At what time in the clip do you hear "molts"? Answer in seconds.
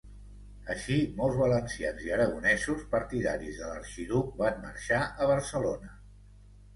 1.17-1.35